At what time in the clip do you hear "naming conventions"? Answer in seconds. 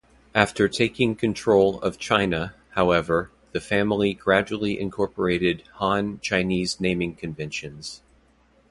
6.79-8.01